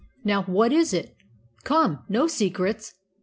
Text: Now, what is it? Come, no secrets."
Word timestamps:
Now, 0.23 0.41
what 0.41 0.73
is 0.73 0.95
it? 0.95 1.15
Come, 1.63 1.99
no 2.09 2.25
secrets." 2.25 2.95